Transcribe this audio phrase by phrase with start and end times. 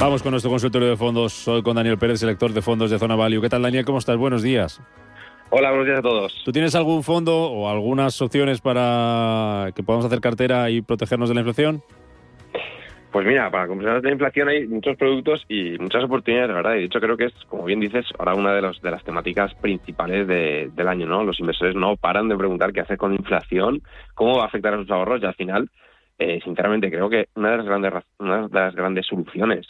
[0.00, 1.32] Vamos con nuestro consultorio de fondos.
[1.32, 3.40] Soy con Daniel Pérez, selector de fondos de Zona Value.
[3.40, 3.84] ¿Qué tal, Daniel?
[3.84, 4.16] ¿Cómo estás?
[4.16, 4.80] Buenos días.
[5.50, 6.42] Hola, buenos días a todos.
[6.44, 11.34] ¿Tú tienes algún fondo o algunas opciones para que podamos hacer cartera y protegernos de
[11.34, 11.80] la inflación?
[13.12, 16.74] Pues mira, para compensar la inflación hay muchos productos y muchas oportunidades, la verdad.
[16.74, 19.04] Y de hecho creo que es, como bien dices, ahora una de, los, de las
[19.04, 21.22] temáticas principales de- del año, ¿no?
[21.22, 23.82] Los inversores no paran de preguntar qué hacer con la inflación,
[24.14, 25.70] cómo va a afectar a sus ahorros y al final,
[26.18, 29.68] eh, sinceramente, creo que una de las grandes una de las grandes soluciones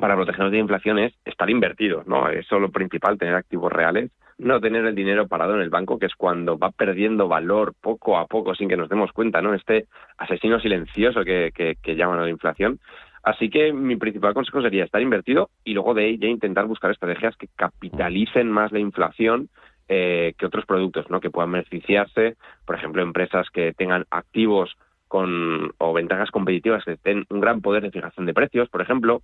[0.00, 2.28] para protegernos de la inflación es estar invertidos, ¿no?
[2.28, 5.98] Eso es lo principal, tener activos reales, no tener el dinero parado en el banco,
[5.98, 9.54] que es cuando va perdiendo valor poco a poco sin que nos demos cuenta, ¿no?
[9.54, 9.86] Este
[10.18, 12.78] asesino silencioso que, que, llaman a la inflación.
[13.22, 16.90] Así que mi principal consejo sería estar invertido y luego de ahí ya intentar buscar
[16.90, 19.48] estrategias que capitalicen más la inflación
[19.88, 21.20] eh, que otros productos, ¿no?
[21.20, 24.76] Que puedan beneficiarse, por ejemplo, empresas que tengan activos
[25.08, 29.22] con o ventajas competitivas que den un gran poder de fijación de precios, por ejemplo,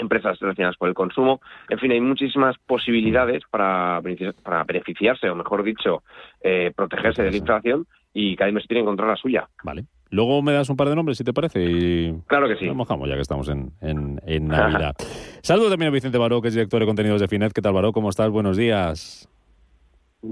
[0.00, 1.40] empresas relacionadas con el consumo.
[1.68, 4.00] En fin, hay muchísimas posibilidades para,
[4.42, 6.02] para beneficiarse, o mejor dicho,
[6.42, 9.48] eh, protegerse de la inflación y cada inversor tiene que encontrar la suya.
[9.62, 9.84] Vale.
[10.12, 12.66] Luego me das un par de nombres, si te parece, y Claro que sí.
[12.66, 14.96] nos mojamos ya que estamos en, en, en Navidad.
[15.40, 17.52] Saludo también a Vicente Baró, que es director de contenidos de Finet.
[17.52, 17.92] ¿Qué tal, Baró?
[17.92, 18.28] ¿Cómo estás?
[18.30, 19.29] Buenos días.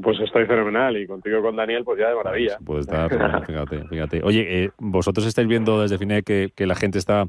[0.02, 2.58] Pues estoy fenomenal y contigo con Daniel, pues ya de maravilla.
[2.64, 3.08] Puede estar,
[3.46, 4.22] fíjate, fíjate.
[4.22, 7.24] Oye, eh, vosotros estáis viendo desde Finet que, que la gente está,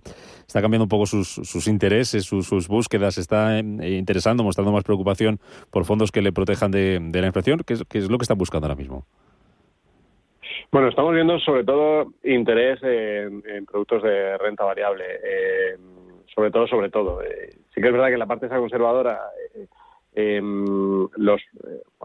[0.46, 3.64] está cambiando un poco sus, sus intereses, sus, sus búsquedas, está eh,
[3.98, 5.40] interesando, mostrando más preocupación
[5.72, 7.62] por fondos que le protejan de, de la inflación.
[7.66, 9.06] ¿Qué es, qué es lo que están buscando ahora mismo?
[10.72, 15.78] Bueno, estamos viendo sobre todo interés en, en productos de renta variable, eh,
[16.36, 17.24] sobre todo, sobre todo.
[17.24, 19.20] Eh, sí que es verdad que en la parte esa conservadora
[19.56, 19.66] eh,
[20.14, 21.42] em, los,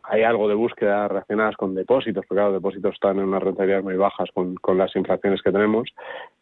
[0.07, 3.85] hay algo de búsqueda relacionadas con depósitos, porque claro, los depósitos están en unas rentabilidades
[3.85, 5.89] muy bajas con, con las inflaciones que tenemos.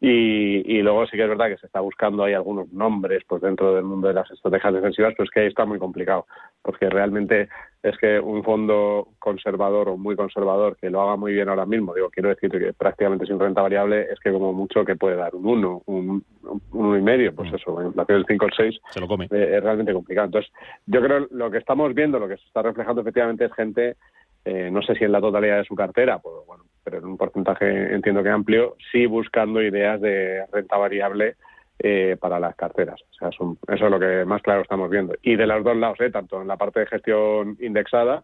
[0.00, 3.42] Y, y luego sí que es verdad que se está buscando hay algunos nombres pues
[3.42, 6.26] dentro del mundo de las estrategias defensivas, pero es que ahí está muy complicado,
[6.62, 7.48] porque realmente
[7.82, 11.94] es que un fondo conservador o muy conservador que lo haga muy bien ahora mismo,
[11.94, 15.34] digo, quiero decir que prácticamente sin renta variable es que como mucho que puede dar
[15.34, 18.54] un 1, un, un uno y medio, pues eso, la inflación del 5 o el
[18.54, 19.25] 6 Se lo come.
[19.31, 20.26] eh, es realmente complicado.
[20.26, 20.53] Entonces,
[20.87, 23.97] yo creo lo que estamos viendo, lo que se está reflejando efectivamente es gente,
[24.44, 27.16] eh, no sé si en la totalidad de su cartera, pues bueno, pero en un
[27.16, 31.34] porcentaje entiendo que amplio, sí buscando ideas de renta variable
[31.82, 33.00] eh, para las carteras.
[33.10, 35.15] O sea, son- eso es lo que más claro estamos viendo.
[35.22, 38.22] Y de los dos lados, eh, tanto en la parte de gestión indexada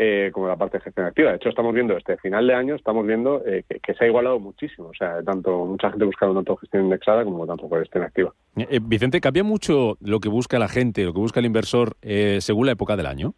[0.00, 1.30] eh, como en la parte de gestión activa.
[1.30, 4.06] De hecho, estamos viendo este final de año, estamos viendo eh, que, que se ha
[4.06, 4.88] igualado muchísimo.
[4.90, 8.32] O sea, tanto mucha gente buscando tanto gestión indexada como tanto gestión activa.
[8.56, 12.38] Eh, Vicente, ¿cambia mucho lo que busca la gente, lo que busca el inversor eh,
[12.40, 13.34] según la época del año?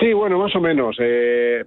[0.00, 0.96] Sí, bueno, más o menos.
[1.00, 1.64] Eh,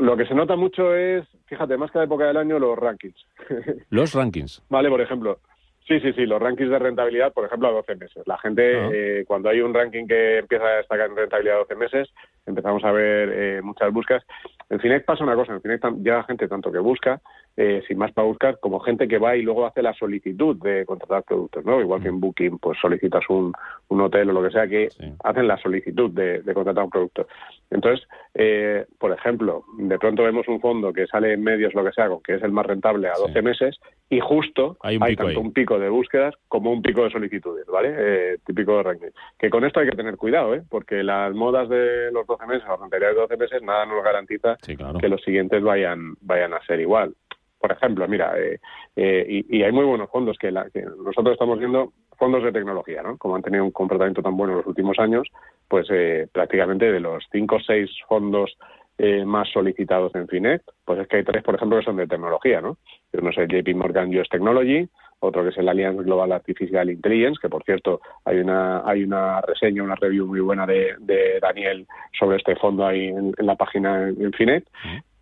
[0.00, 3.16] lo que se nota mucho es, fíjate, más que la época del año, los rankings.
[3.90, 4.62] Los rankings.
[4.68, 5.38] vale, por ejemplo.
[5.86, 8.22] Sí, sí, sí, los rankings de rentabilidad, por ejemplo, a 12 meses.
[8.26, 8.88] La gente, Ah.
[8.90, 12.08] eh, cuando hay un ranking que empieza a destacar en rentabilidad a 12 meses,
[12.46, 14.24] empezamos a ver eh, muchas búsquedas.
[14.74, 17.20] En Finex pasa una cosa, en Finex llega gente tanto que busca,
[17.56, 20.84] eh, sin más para buscar, como gente que va y luego hace la solicitud de
[20.84, 21.80] contratar productos, ¿no?
[21.80, 23.52] Igual que en Booking, pues solicitas un,
[23.86, 25.12] un hotel o lo que sea, que Sí.
[25.22, 27.28] hacen la solicitud de, de contratar un producto.
[27.70, 31.92] Entonces, eh, por ejemplo, de pronto vemos un fondo que sale en medios, lo que
[31.92, 33.22] sea, con que es el más rentable a Sí.
[33.28, 33.80] 12 meses,
[34.10, 35.36] y justo Hay un tanto ahí.
[35.36, 37.94] un pico de búsquedas como un pico de solicitudes, ¿vale?
[37.96, 39.08] Eh, típico de ranking.
[39.38, 40.62] Que con esto hay que tener cuidado, ¿eh?
[40.68, 44.56] Porque las modas de los 12 meses, las de 12 meses, nada nos garantiza
[45.00, 47.14] Que los siguientes vayan vayan a ser igual.
[47.58, 48.58] Por ejemplo, mira, eh,
[48.94, 52.52] eh, y, y hay muy buenos fondos que, la- que nosotros estamos viendo fondos de
[52.52, 53.16] tecnología, ¿no?
[53.16, 55.28] Como han tenido un comportamiento tan bueno en los últimos años,
[55.68, 58.56] pues eh, prácticamente de los cinco o seis fondos
[58.98, 62.06] eh, más solicitados en Finet, pues es que hay tres, por ejemplo, que son de
[62.06, 62.76] tecnología, ¿no?
[63.14, 64.86] Uno es el JP Morgan US Technology,
[65.24, 69.40] otro que es el Alliance Global Artificial Intelligence, que por cierto hay una hay una
[69.40, 71.86] reseña, una review muy buena de, de Daniel
[72.18, 74.64] sobre este fondo ahí en, en la página en, Finet,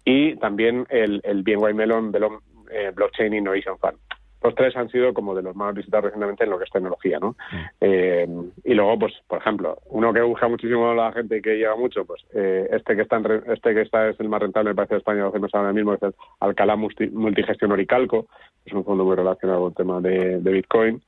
[0.04, 2.38] y también el, el BNY Mellon, Mellon,
[2.70, 3.98] eh, Blockchain Innovation Fund.
[4.42, 7.18] Los tres han sido como de los más visitados recientemente en lo que es tecnología,
[7.18, 7.36] ¿no?
[7.80, 8.26] Eh,
[8.64, 11.76] y luego, pues, por ejemplo, uno que busca muchísimo a la gente y que lleva
[11.76, 14.74] mucho, pues, eh, este que está en este que está es el más rentable, me
[14.74, 18.26] parece, de España, lo hacemos ahora mismo, es el Alcalá Multigestión Oricalco,
[18.64, 21.02] es un fondo muy relacionado con el tema de, Bitcoin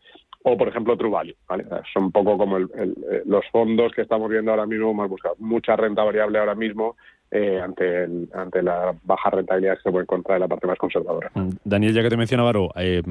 [0.47, 1.65] o por ejemplo True Value, ¿vale?
[1.93, 5.39] Son un poco como los fondos que estamos viendo ahora mismo más buscados.
[5.41, 6.97] Mucha renta variable ahora mismo
[7.31, 11.31] eh, ante, ante la baja rentabilidad que se puede encontrar en la parte más conservadora.
[11.35, 13.03] Mm, Daniel, ya que te mencionaba, eh,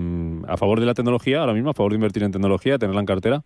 [0.48, 1.71] ¿a favor de la tecnología ahora mismo?
[1.71, 3.44] ¿A favor de invertir en tecnología, tenerla en cartera?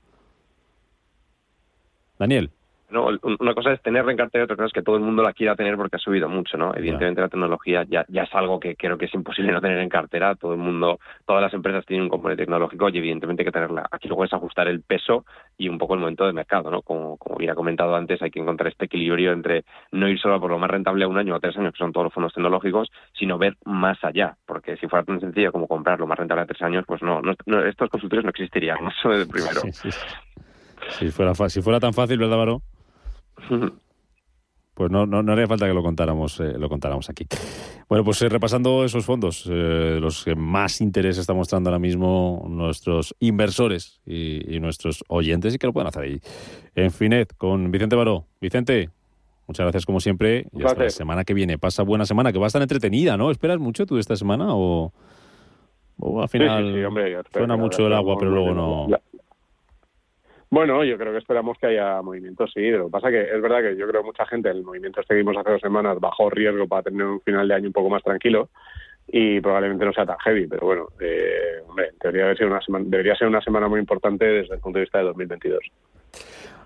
[2.19, 2.51] Daniel.
[2.89, 5.21] No, una cosa es tenerla en cartera y otra cosa es que todo el mundo
[5.21, 6.73] la quiera tener porque ha subido mucho, ¿no?
[6.73, 9.89] Evidentemente la tecnología ya, ya es algo que creo que es imposible no tener en
[9.89, 10.35] cartera.
[10.35, 13.85] Todo el mundo, todas las empresas tienen un componente tecnológico y evidentemente hay que tenerla.
[13.91, 15.25] Aquí luego es ajustar el peso
[15.57, 16.81] y un poco el momento de mercado, ¿no?
[16.81, 20.39] Como, como bien ha comentado antes, hay que encontrar este equilibrio entre no ir solo
[20.39, 22.13] por lo más rentable a un año o a tres años, que son todos los
[22.13, 24.37] fondos tecnológicos, sino ver más allá.
[24.45, 27.21] Porque si fuera tan sencillo como comprar lo más rentable a tres años, pues no,
[27.21, 28.77] no, estos consultores no existirían.
[28.97, 29.59] Eso es primero.
[30.89, 32.61] Si, fuera, si fuera tan fácil, ¿verdad, Varo?
[34.77, 37.25] Pues no, no, haría falta que lo contáramos, eh, lo contáramos aquí.
[37.89, 42.45] Bueno, pues eh, repasando esos fondos, eh, los que más interés está mostrando ahora mismo
[42.47, 46.21] nuestros inversores y, nuestros oyentes y que lo pueden hacer ahí
[46.75, 48.27] en Finet con Vicente Baró.
[48.39, 48.91] Vicente,
[49.47, 51.57] muchas gracias como siempre y hasta la semana que viene.
[51.57, 53.31] Pasa buena semana, que va a estar entretenida, ¿no?
[53.31, 54.93] ¿Esperas mucho tú esta semana o,
[56.21, 56.87] al final
[57.33, 58.87] suena mucho el agua pero luego no...
[60.49, 62.69] Bueno, yo creo que esperamos que haya movimiento, sí.
[62.69, 65.13] Lo que pasa que es verdad que yo creo que mucha gente, el movimiento este
[65.13, 67.89] que vimos hace dos semanas, bajó riesgo para tener un final de año un poco
[67.89, 68.49] más tranquilo
[69.07, 73.15] y probablemente no sea tan heavy, pero bueno, eh, hombre, debería ser, una semana, debería
[73.15, 75.59] ser una semana muy importante desde el punto de vista de 2022.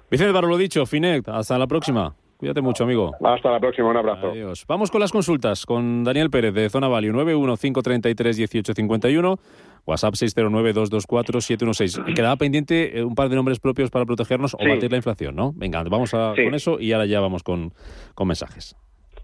[0.10, 2.14] Vicente Barro, lo dicho, Finet, hasta la próxima.
[2.38, 3.12] Cuídate mucho, amigo.
[3.24, 4.32] Hasta la próxima, un abrazo.
[4.32, 4.66] Adiós.
[4.68, 9.38] Vamos con las consultas con Daniel Pérez de Zona Value 915331851
[9.86, 12.14] WhatsApp 609-224-716.
[12.14, 15.54] Quedaba pendiente eh, un par de nombres propios para protegernos o batir la inflación, ¿no?
[15.56, 17.74] Venga, vamos a, con eso y ahora ya vamos con,
[18.16, 18.76] con mensajes.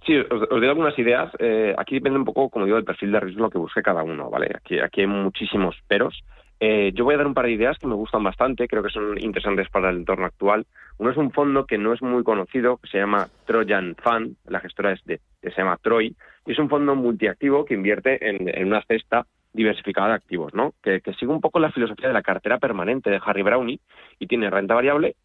[0.05, 1.31] Sí, os, doy algunas ideas.
[1.39, 4.29] Eh, aquí depende un poco, como digo, del perfil de riesgo que busque cada uno,
[4.29, 4.49] ¿vale?
[4.55, 6.23] Aquí, aquí hay muchísimos peros.
[6.59, 8.89] Eh, yo voy a dar un par de ideas que me gustan bastante, creo que
[8.89, 10.65] son interesantes para el entorno actual.
[10.97, 14.59] Uno es un fondo que no es muy conocido, que se llama Trojan Fund, la
[14.59, 16.15] gestora es de, se llama Troy,
[16.47, 19.27] y es un fondo multiactivo que invierte en, en una cesta
[19.57, 20.73] diversificada de activos, ¿no?
[20.81, 23.79] Que, sigue un poco la filosofía de la cartera permanente de Harry Brownie
[24.19, 25.15] y tiene renta variable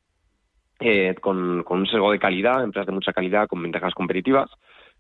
[0.80, 4.50] eh, con, con, un sesgo de calidad, empresas de mucha calidad con ventajas competitivas.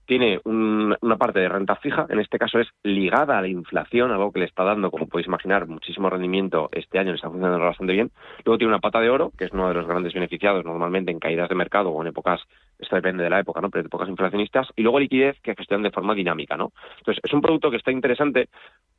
[0.04, 4.32] Tiene una parte de renta fija, en este caso es ligada a la inflación, algo
[4.32, 7.92] que le está dando, como podéis imaginar, muchísimo rendimiento este año, le está funcionando bastante
[7.92, 8.10] bien.
[8.44, 11.20] Luego tiene una pata de oro, que es uno de los grandes beneficiados normalmente en
[11.20, 12.40] caídas de mercado o en épocas
[12.82, 13.70] esto depende de la época, ¿no?
[13.70, 16.72] Pero épocas inflacionistas, y luego liquidez que gestionan de forma dinámica, ¿no?
[16.98, 18.48] Entonces, es un producto que está interesante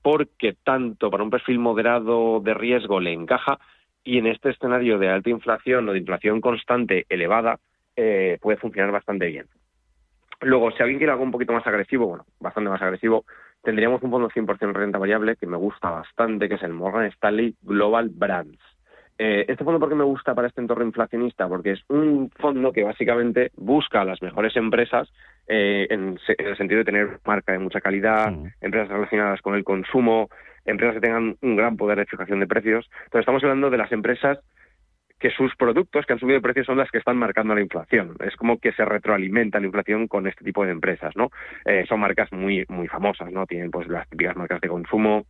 [0.02, 3.60] porque tanto para un perfil moderado de riesgo le encaja
[4.04, 7.60] y en este escenario de alta inflación o de inflación constante elevada
[7.96, 9.46] eh, puede funcionar bastante bien.
[10.42, 13.24] Luego, si alguien quiere algo un poquito más agresivo, bueno, bastante más agresivo,
[13.62, 17.56] tendríamos un fondo 100% renta variable que me gusta bastante, que es el Morgan Stanley
[17.62, 18.60] Global Brands.
[19.26, 21.48] Eh, este fondo, ¿por qué me gusta para este entorno inflacionista?
[21.48, 25.10] Porque es un fondo que básicamente busca las mejores empresas
[25.48, 30.28] eh, en, el sentido de tener marca de mucha calidad, empresas relacionadas con el consumo,
[30.66, 32.86] empresas que tengan un gran poder de fijación de precios.
[33.06, 34.40] Entonces, estamos hablando de las empresas
[35.20, 38.18] que sus productos que han subido de precios son las que están marcando la inflación.
[38.20, 41.30] Es como que se retroalimenta la inflación con este tipo de empresas, ¿no?
[41.64, 43.46] Eh, son marcas muy muy famosas, ¿no?
[43.46, 45.24] Tienen pues las típicas marcas de consumo,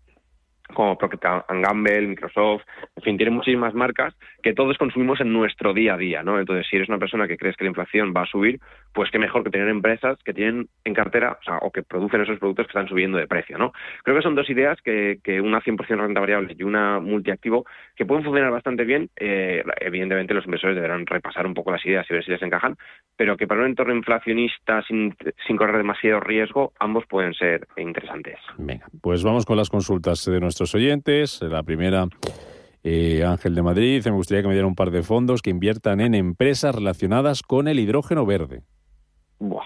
[0.74, 2.64] como Procter Gamble, Microsoft,
[2.96, 6.40] en fin, tiene muchísimas marcas que todos consumimos en nuestro día a día, ¿no?
[6.40, 8.60] Entonces, si eres una persona que crees que la inflación va a subir,
[8.94, 12.22] pues qué mejor que tener empresas que tienen en cartera, o sea, o que producen
[12.22, 13.74] esos productos que están subiendo de precio, ¿no?
[14.04, 17.66] Creo que son dos ideas que, que una 100% renta variable y una multiactivo
[17.96, 19.10] que pueden funcionar bastante bien.
[19.16, 22.78] Eh, evidentemente, los inversores deberán repasar un poco las ideas y ver si les encajan,
[23.16, 25.16] pero que para un entorno inflacionista sin,
[25.48, 28.38] sin correr demasiado riesgo, ambos pueden ser interesantes.
[28.58, 31.42] Venga, pues vamos con las consultas de nuestros oyentes.
[31.42, 32.06] La primera,
[32.84, 36.00] eh, Ángel de Madrid, me gustaría que me diera un par de fondos que inviertan
[36.00, 38.62] en empresas relacionadas con el hidrógeno verde.
[39.40, 39.66] Buah,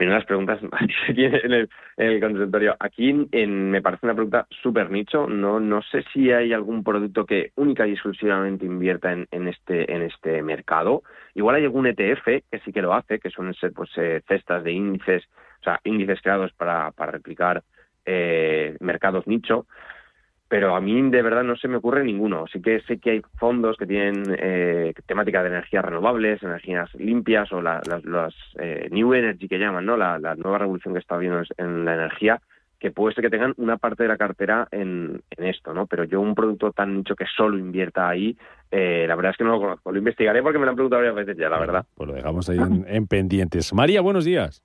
[0.00, 0.58] mira las preguntas
[1.08, 2.74] aquí en el, en el consultorio.
[2.80, 5.28] Aquí en, me parece una pregunta súper nicho.
[5.28, 9.94] No, no sé si hay algún producto que única y exclusivamente invierta en, en, este,
[9.94, 11.04] en este mercado.
[11.34, 14.64] Igual hay algún ETF que sí que lo hace, que suelen ser pues eh, cestas
[14.64, 15.22] de índices,
[15.60, 17.62] o sea, índices creados para, para replicar
[18.04, 19.66] eh, mercados nicho
[20.54, 22.44] pero a mí de verdad no se me ocurre ninguno.
[22.46, 27.52] Sí que sé que hay fondos que tienen eh, temática de energías renovables, energías limpias
[27.52, 27.82] o las,
[28.60, 29.96] eh, New Energy que llaman, ¿no?
[29.96, 32.40] La, nueva revolución que está habiendo en la energía,
[32.78, 35.88] que puede ser que tengan una parte de la cartera en, en esto, ¿no?
[35.88, 38.38] Pero yo un producto tan nicho que solo invierta ahí,
[38.70, 39.90] eh, la verdad es que no lo conozco.
[39.90, 41.84] Lo investigaré porque me lo han preguntado varias veces ya, la verdad.
[41.96, 43.74] Pues lo dejamos ahí en, en pendientes.
[43.74, 44.62] María, buenos días.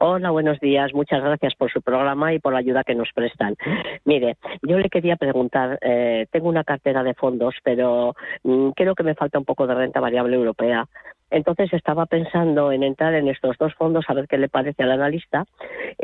[0.00, 0.92] Hola, buenos días.
[0.94, 3.56] Muchas gracias por su programa y por la ayuda que nos prestan.
[4.04, 9.02] Mire, yo le quería preguntar, eh, tengo una cartera de fondos, pero mm, creo que
[9.02, 10.86] me falta un poco de renta variable europea.
[11.30, 14.92] Entonces estaba pensando en entrar en estos dos fondos a ver qué le parece al
[14.92, 15.44] analista,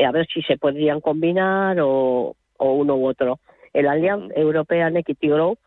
[0.07, 3.39] a ver si se podrían combinar o, uno u otro.
[3.73, 5.59] El Allianz European Equity Group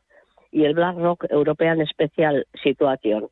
[0.52, 3.30] y el BlackRock European Special Situation.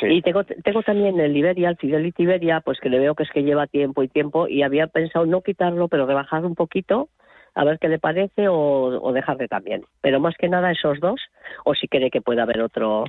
[0.00, 0.06] Sí.
[0.06, 3.30] Y tengo, tengo también el Iberia, el Fidelity Iberia, pues que le veo que es
[3.30, 7.08] que lleva tiempo y tiempo y había pensado no quitarlo, pero rebajar un poquito,
[7.54, 8.54] a ver qué le parece o,
[9.02, 9.84] o dejarle también.
[10.00, 11.20] Pero más que nada esos dos,
[11.64, 13.04] o si cree que puede haber otro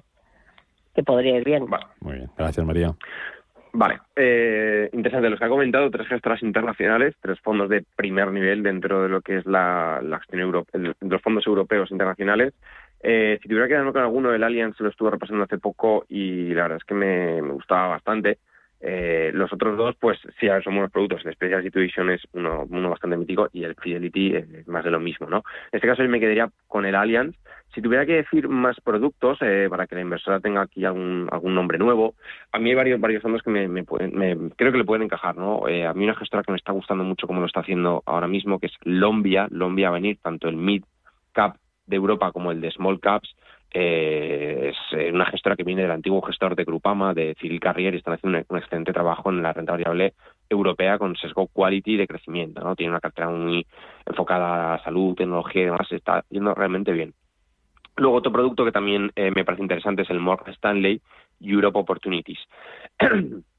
[0.95, 1.65] que podría ir bien.
[1.67, 1.85] Vale.
[2.01, 2.93] Muy bien, gracias María.
[3.71, 5.29] Vale, eh, interesante.
[5.29, 9.21] Los que ha comentado, tres gestoras internacionales, tres fondos de primer nivel dentro de lo
[9.21, 10.19] que es la, la
[10.73, 12.53] el- los fondos europeos internacionales.
[13.01, 16.53] Eh, si tuviera que quedarme con alguno, el Allianz lo estuve repasando hace poco y
[16.53, 18.39] la verdad es que me, gustaba bastante.
[18.81, 21.25] Eh, los otros dos, pues sí, a ver, son buenos productos.
[21.25, 25.27] El Special Situation es uno, bastante mítico y el Fidelity es más de lo mismo,
[25.29, 25.37] ¿no?
[25.71, 27.35] En este caso yo me quedaría con el Allianz.
[27.73, 31.53] Si tuviera que decir más productos, eh, para que la inversora tenga aquí algún, algún
[31.53, 32.15] nombre nuevo,
[32.51, 35.37] a mí hay varios, varios fondos que me, me me- creo que le pueden encajar,
[35.37, 35.67] ¿no?
[35.67, 38.27] Eh, a mí una gestora que me está gustando mucho como lo está haciendo ahora
[38.27, 40.83] mismo, que es Lombia, Lombia Venir, tanto el Mid
[41.31, 41.57] Cap
[41.89, 43.35] de Europa como el de Small Caps,
[43.71, 47.93] eh, es eh, una gestora que viene del antiguo gestor de Grupama, de Cyril Carrier,
[47.93, 50.13] y están haciendo un, excelente trabajo en la renta variable
[50.49, 52.75] europea con sesgo quality de crecimiento, ¿no?
[52.75, 53.65] Tiene una cartera muy
[54.05, 57.13] enfocada a salud, tecnología y demás, está yendo realmente bien.
[57.97, 61.01] Luego otro producto que también eh, me parece interesante es el Morgan Stanley
[61.41, 62.39] Europe Opportunities.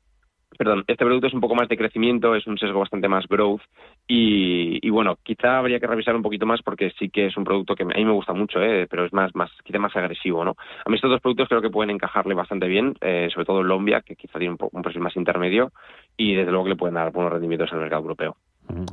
[0.58, 3.62] Perdón, este producto es un poco más de crecimiento, es un sesgo bastante más growth
[4.06, 7.44] y, y bueno, quizá habría que revisar un poquito más porque sí que es un
[7.44, 10.44] producto que a mí me gusta mucho, eh, pero es más, más, quizá más agresivo,
[10.44, 10.56] ¿no?
[10.84, 14.02] A mí estos dos productos creo que pueden encajarle bastante bien, eh, sobre todo Lombia,
[14.02, 15.72] que quizá tiene un, po- un perfil más intermedio
[16.16, 18.36] y desde luego que le pueden dar buenos rendimientos al mercado europeo.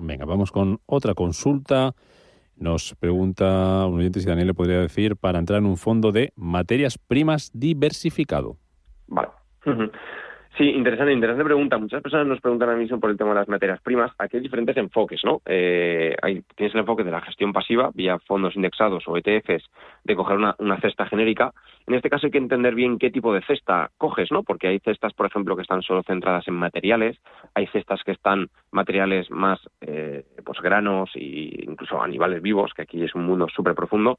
[0.01, 1.93] Venga, vamos con otra consulta.
[2.55, 6.31] Nos pregunta un oyente si Daniel le podría decir para entrar en un fondo de
[6.35, 8.57] materias primas diversificado.
[9.07, 9.29] Vale.
[10.57, 11.77] Sí, interesante, interesante pregunta.
[11.77, 14.11] Muchas personas nos preguntan ahora mismo por el tema de las materias primas.
[14.17, 15.39] Aquí hay diferentes enfoques, ¿no?
[15.45, 19.69] Eh, hay, tienes el enfoque de la gestión pasiva vía fondos indexados o ETFs
[20.03, 21.53] de coger una, una cesta genérica.
[21.85, 24.41] En este caso hay que entender bien qué tipo de cesta coges, ¿no?
[24.41, 27.19] Porque hay cestas, por ejemplo, que están solo centradas en materiales,
[27.53, 33.03] hay cestas que están materiales más, eh, pues granos e incluso animales vivos, que aquí
[33.03, 34.17] es un mundo súper profundo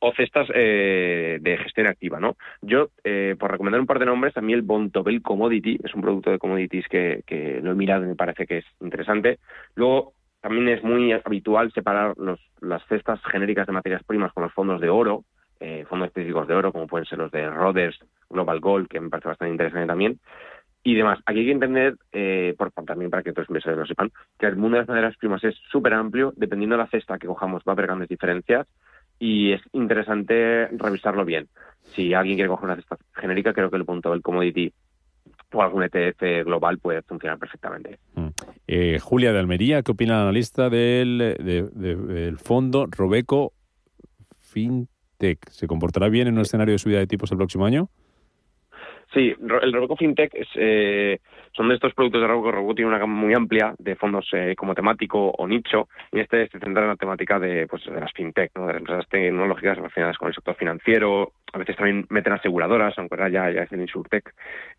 [0.00, 2.36] o cestas eh, de gestión activa, ¿no?
[2.62, 6.00] Yo, eh, por recomendar un par de nombres, a mí el Bontobel Commodity es un
[6.00, 9.38] producto de commodities que, lo he mirado y me parece que es interesante.
[9.74, 14.52] Luego, también es muy habitual separar los, las cestas genéricas de materias primas con los
[14.54, 15.24] fondos de oro,
[15.60, 17.98] eh, fondos específicos de oro, como pueden ser los de Roders,
[18.30, 20.18] Global Gold, que me parece bastante interesante también,
[20.82, 21.18] y demás.
[21.26, 24.56] Aquí hay que entender, eh, por, también para que otros inversores lo sepan, que el
[24.56, 27.72] mundo de las materias primas es súper amplio, dependiendo de la cesta que cojamos va
[27.72, 28.66] a haber grandes diferencias,
[29.20, 31.46] y es interesante revisarlo bien.
[31.94, 34.72] Si alguien quiere coger una cesta genérica, creo que el punto del commodity
[35.52, 37.98] o algún ETF global puede funcionar perfectamente.
[38.14, 38.28] Mm.
[38.66, 43.52] Eh, Julia de Almería, ¿qué opina el analista del, de- de- del fondo Robeco
[44.38, 45.48] FinTech?
[45.50, 47.88] ¿Se comportará bien en un escenario de subida de tipos el próximo año?
[49.12, 51.18] Sí, el Robeco FinTech es, eh,
[51.52, 52.52] son de estos productos de Robeco.
[52.52, 56.46] Robeco tiene una gama muy amplia de fondos eh, como temático o nicho, y este
[56.48, 58.66] se centra en la temática de, pues, de las FinTech, ¿no?
[58.66, 61.32] de las empresas tecnológicas relacionadas con el sector financiero.
[61.52, 64.32] A veces también meten aseguradoras, aunque ahora ya, ya es el Insurtech.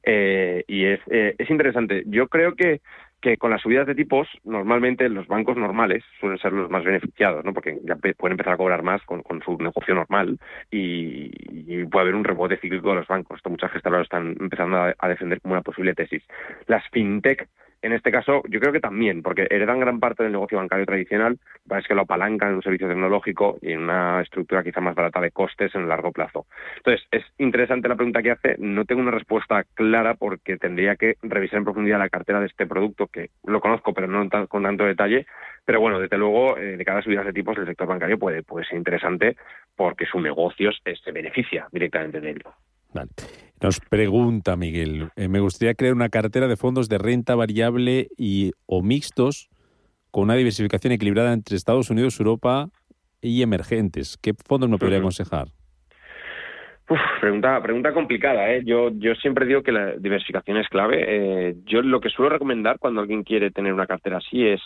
[0.03, 2.03] Eh, y es, eh, es interesante.
[2.05, 2.79] Yo creo que
[3.21, 7.45] que con las subidas de tipos, normalmente los bancos normales suelen ser los más beneficiados,
[7.45, 7.53] ¿no?
[7.53, 10.39] Porque ya pueden empezar a cobrar más con, con su negocio normal
[10.71, 13.37] y, y puede haber un rebote cíclico de los bancos.
[13.37, 16.23] Esto muchas gestoras lo están empezando a, a defender como una posible tesis.
[16.67, 17.47] Las fintech,
[17.81, 21.39] en este caso, yo creo que también, porque heredan gran parte del negocio bancario tradicional,
[21.67, 25.19] parece que lo apalancan en un servicio tecnológico y en una estructura quizá más barata
[25.19, 26.45] de costes en el largo plazo.
[26.77, 28.55] Entonces, es interesante la pregunta que hace.
[28.59, 32.67] No tengo una respuesta clara porque tendría que revisar en profundidad la cartera de este
[32.67, 35.25] producto, que lo conozco, pero no con tanto detalle.
[35.65, 38.65] Pero bueno, desde luego, eh, de cada subida de tipos, el sector bancario puede, puede
[38.65, 39.37] ser interesante
[39.75, 42.43] porque su negocio se beneficia directamente de él.
[42.93, 43.09] Vale.
[43.61, 48.53] Nos pregunta Miguel, eh, me gustaría crear una cartera de fondos de renta variable y
[48.65, 49.49] o mixtos
[50.09, 52.69] con una diversificación equilibrada entre Estados Unidos, Europa
[53.21, 54.17] y emergentes.
[54.19, 55.49] ¿Qué fondos me podría aconsejar?
[56.89, 58.63] Uf, pregunta, pregunta complicada, ¿eh?
[58.65, 61.05] Yo, yo siempre digo que la diversificación es clave.
[61.07, 64.59] Eh, yo lo que suelo recomendar cuando alguien quiere tener una cartera así es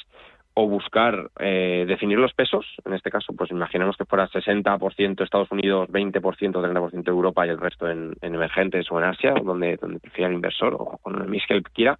[0.57, 5.51] o buscar eh, definir los pesos, en este caso, pues imaginemos que fuera 60% Estados
[5.51, 9.99] Unidos, 20%, 30% Europa y el resto en, en, emergentes o en Asia, donde, donde
[9.99, 11.99] prefiera el inversor o con el mix que quiera,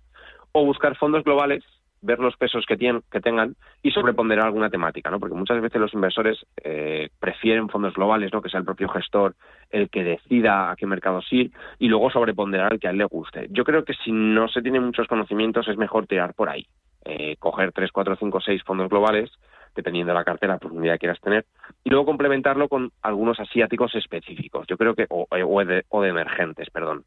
[0.54, 1.64] o buscar fondos globales
[2.06, 5.20] ver los pesos que, tienen, que tengan y sobreponderar alguna temática, ¿no?
[5.20, 8.42] Porque muchas veces los inversores eh, prefieren fondos globales, ¿no?
[8.42, 9.36] Que sea el propio gestor
[9.72, 13.06] el que decida a qué mercados ir y luego sobreponderar el que a él le
[13.06, 13.48] guste.
[13.50, 16.68] Yo creo que si no se tienen muchos conocimientos es mejor tirar por ahí,
[17.06, 19.32] eh, coger 3, 4, 5, 6 fondos globales
[19.76, 21.46] dependiendo de la cartera, la profundidad que quieras tener,
[21.84, 26.10] y luego complementarlo con algunos asiáticos específicos, yo creo que, o, o, de, o de
[26.10, 27.04] emergentes, perdón.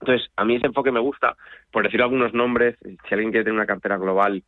[0.00, 1.36] Entonces, a mí ese enfoque me gusta,
[1.70, 4.42] por decir algunos nombres, si alguien quiere tener una cartera global,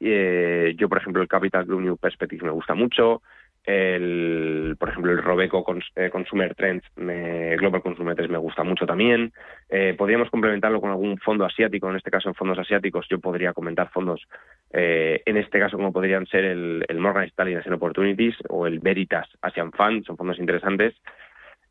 [0.00, 3.22] eh, yo, por ejemplo, el Capital Blue New Perspective me gusta mucho,
[3.66, 5.64] el, por ejemplo, el Robeco
[5.96, 9.32] eh, Consumer Trends, me, Global Consumer Trends me gusta mucho también.
[9.68, 13.52] Eh, podríamos complementarlo con algún fondo asiático, en este caso en fondos asiáticos yo podría
[13.52, 14.22] comentar fondos,
[14.72, 19.28] eh, en este caso como podrían ser el, Morgan Stanley Asian Opportunities o el Veritas
[19.42, 20.94] Asian Fund, son fondos interesantes.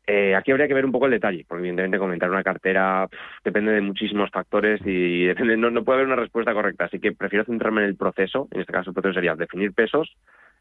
[0.06, 3.08] Eh, aquí habría que ver un poco el detalle, porque evidentemente comentar una cartera
[3.42, 6.84] depende de muchísimos factores y depende, no, no, puede haber una respuesta correcta.
[6.84, 8.48] Así que prefiero centrarme en el proceso.
[8.52, 10.14] En este caso, el proceso sería definir pesos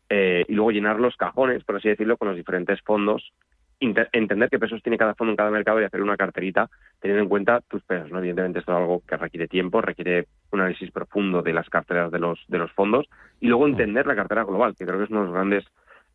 [0.09, 3.33] eh, y luego llenar los cajones, por así decirlo, con los diferentes fondos.
[3.79, 6.69] entender qué pesos tiene cada fondo en cada mercado y hacer una carterita
[6.99, 8.09] teniendo en cuenta tus pesos.
[8.11, 8.19] ¿no?
[8.19, 12.19] Evidentemente, esto es algo que requiere tiempo, requiere un análisis profundo de las carteras de
[12.19, 13.07] los, de los fondos
[13.39, 15.65] y luego entender la cartera global, que creo que es uno de los grandes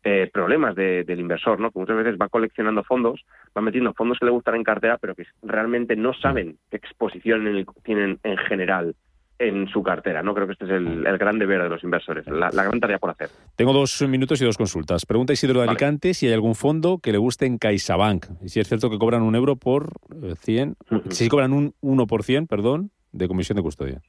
[0.03, 1.69] eh, problemas de, del inversor, ¿no?
[1.69, 3.23] Que muchas veces va coleccionando fondos,
[3.55, 7.45] va metiendo fondos que le gustan en cartera, pero que realmente no saben qué exposición
[7.45, 8.95] en el, tienen en general
[9.41, 10.21] en su cartera.
[10.21, 12.79] No creo que este es el, el gran deber de los inversores, la, la, gran
[12.79, 13.29] tarea por hacer.
[13.55, 15.05] Tengo dos minutos y dos consultas.
[15.05, 15.71] Pregunta Isidro de vale.
[15.71, 18.25] Alicante si hay algún fondo que le guste en CaixaBank.
[18.41, 19.93] Y si es cierto que cobran un euro por
[20.37, 21.11] 100, uh -huh.
[21.11, 24.01] si cobran un 1 por 100, perdón, de comisión de custodia.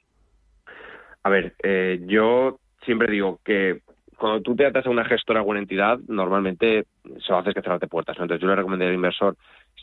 [1.23, 3.81] A ver, eh, yo siempre digo que
[4.19, 6.85] cuando tú te atas a una gestora o una entidad, normalmente
[7.17, 8.17] eso hace que cerrarte puertas.
[8.19, 8.25] ¿no?
[8.25, 9.37] Entonces yo le recomendaría al inversor,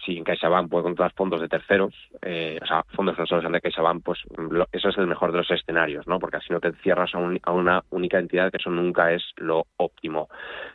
[0.09, 3.49] si en CaixaBank puede contratar fondos de terceros, eh, o sea, fondos que no solo
[3.49, 4.19] de CaixaBank, pues
[4.71, 6.17] eso es el mejor de los escenarios, ¿no?
[6.17, 9.23] Porque así no te cierras a, un, a una única entidad, que eso nunca es
[9.37, 10.27] lo óptimo.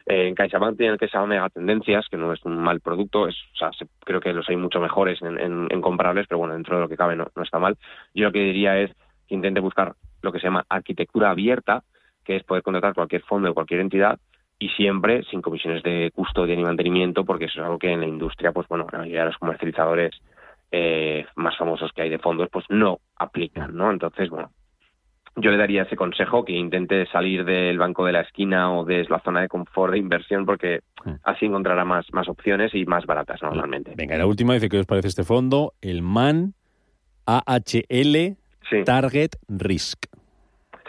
[0.06, 3.34] Eh, en CaixaBank tiene el CaixaBank Mega Tendencias, que no es un mal producto, es,
[3.54, 6.82] o sea, se, creo que los hay mucho mejores en, comparables, pero bueno, dentro de
[6.82, 7.76] lo que cabe no, no está mal.
[8.14, 8.92] Yo lo que diría es
[9.26, 11.82] que intente buscar lo que se llama arquitectura abierta,
[12.24, 14.18] que es poder contratar cualquier fondo de cualquier entidad
[14.58, 18.06] y siempre sin comisiones de custodia ni mantenimiento, porque eso es algo que en la
[18.06, 20.12] industria, pues bueno, la mayoría de los comercializadores
[20.70, 23.90] eh, más famosos que hay de fondos, pues no aplican, ¿no?
[23.90, 24.50] Entonces, bueno,
[25.36, 29.04] yo le daría ese consejo que intente salir del banco de la esquina o de
[29.08, 30.80] la zona de confort de inversión porque
[31.24, 33.94] así encontrará más, más opciones y más baratas normalmente.
[33.96, 36.54] Venga, la última dice que os parece este fondo, el MAN
[37.26, 38.36] AHL
[38.70, 38.84] sí.
[38.84, 40.06] Target Risk.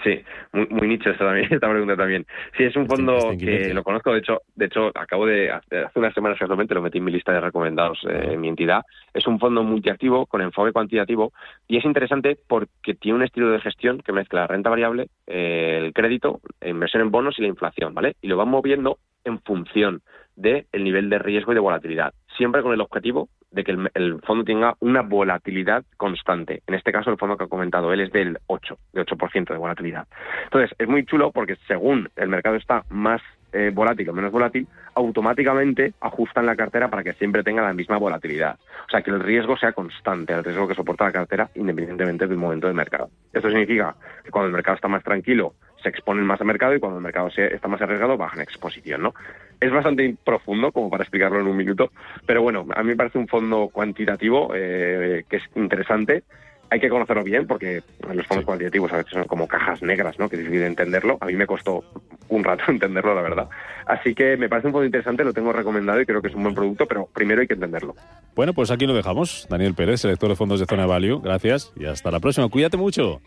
[0.04, 2.26] Sí, muy, muy nicho esta, también, esta pregunta también.
[2.58, 6.14] Sí, es un fondo que lo conozco, de hecho, de hecho acabo de, hace unas
[6.14, 8.84] semanas casualmente lo metí en mi lista de recomendados eh, en mi entidad.
[9.14, 11.34] Es un fondo multiactivo con enfoque cuantitativo
[11.68, 15.80] y es interesante porque tiene un estilo de gestión que mezcla la renta variable, eh,
[15.84, 18.16] el crédito, inversión en bonos y la inflación, ¿vale?
[18.22, 20.02] Y lo van moviendo en función
[20.36, 24.22] del de nivel de riesgo y de volatilidad, siempre con el objetivo de que el,
[24.22, 26.62] fondo tenga una volatilidad constante.
[26.68, 29.58] En este caso, el fondo que ha comentado él es del 8, de 8% de
[29.58, 30.08] volatilidad.
[30.44, 33.22] Entonces, es muy chulo porque según el mercado está más
[33.54, 37.98] eh, volátil o menos volátil, automáticamente ajustan la cartera para que siempre tenga la misma
[37.98, 38.60] volatilidad.
[38.86, 42.38] O sea, que el riesgo sea constante, el riesgo que soporta la cartera independientemente del
[42.38, 43.10] momento del mercado.
[43.32, 46.80] Esto significa que cuando el mercado está más tranquilo, se exponen más al mercado y
[46.80, 49.14] cuando el mercado está más arriesgado, bajan exposición, ¿no?
[49.60, 51.92] Es bastante profundo como para explicarlo en un minuto,
[52.26, 56.24] pero bueno, a mí me parece un fondo cuantitativo eh, que es interesante
[56.70, 58.46] hay que conocerlo bien porque los fondos sí.
[58.46, 60.30] cuantitativos a veces son como cajas negras, ¿no?
[60.30, 61.18] Que es difícil de entenderlo.
[61.22, 61.84] A mí me costó
[62.30, 63.48] un rato entenderlo, la verdad.
[63.86, 66.44] Así que me parece un fondo interesante, lo tengo recomendado y creo que es un
[66.44, 67.96] buen producto, pero primero hay que entenderlo.
[68.36, 69.48] Bueno, pues aquí lo dejamos.
[69.50, 71.22] Daniel Pérez, selector de fondos de Zona Value.
[71.22, 72.50] Gracias y hasta la próxima.
[72.50, 73.22] Cuídate mucho.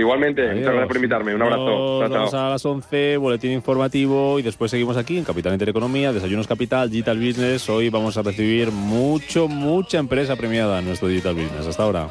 [0.00, 0.56] Igualmente, Adiós.
[0.56, 1.34] muchas gracias por invitarme.
[1.34, 2.00] Un abrazo.
[2.00, 2.46] Nos chao, vamos chao.
[2.46, 7.18] a las 11, boletín informativo y después seguimos aquí en Capital Intereconomía, Desayunos Capital, Digital
[7.18, 7.68] Business.
[7.68, 11.66] Hoy vamos a recibir mucho, mucha empresa premiada en nuestro Digital Business.
[11.66, 12.08] Hasta ahora.